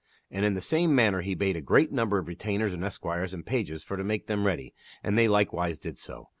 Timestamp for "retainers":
2.27-2.73